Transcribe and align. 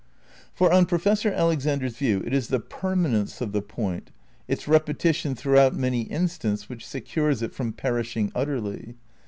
For, 0.55 0.73
on 0.73 0.87
Professor 0.87 1.31
Alexander's 1.31 1.95
view 1.95 2.23
it 2.25 2.33
is 2.33 2.47
the 2.47 2.59
perma 2.59 3.05
nence 3.07 3.39
of 3.39 3.51
the 3.51 3.61
point, 3.61 4.09
its 4.47 4.67
"repetition" 4.67 5.35
throughout 5.35 5.75
many 5.75 6.01
instants 6.09 6.67
which 6.67 6.87
secures 6.87 7.43
it 7.43 7.53
from 7.53 7.71
"perishing" 7.71 8.31
utterly. 8.33 8.95